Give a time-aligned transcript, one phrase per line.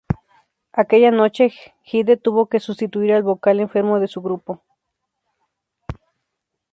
[0.73, 1.53] Aquella noche
[1.83, 4.63] Hyde tuvo que sustituir al vocal enfermo de su grupo.